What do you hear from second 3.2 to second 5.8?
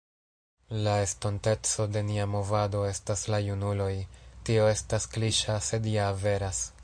la junuloj, tio estas kliŝa